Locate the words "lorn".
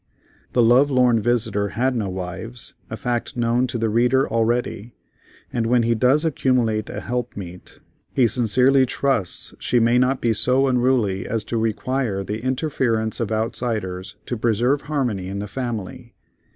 0.89-1.21